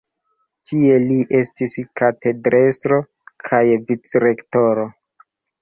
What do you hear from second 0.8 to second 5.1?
li estis katedrestro kaj vicrektoro.